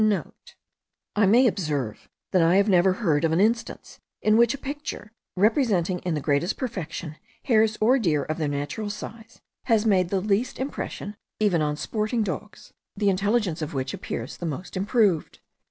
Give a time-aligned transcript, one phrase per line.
[0.01, 4.57] *(* I may observe, that I have never heard of an instance in which a
[4.57, 10.09] picture, representing, in the greatest perfection, hares or deer of their natural size, has made
[10.09, 15.37] the least impression even on sporting dogs, the intelligence of which appears the most improved.